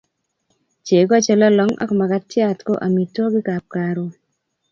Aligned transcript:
Chego 0.85 1.15
che 1.25 1.33
lolong 1.41 1.73
ak 1.83 1.89
makatiaT 1.99 2.57
ko 2.67 2.73
amitwogik 2.85 3.47
ap 3.55 3.65
karon 3.73 4.09